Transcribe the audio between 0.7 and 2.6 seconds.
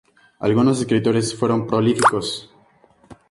escritores fueron prolíficos.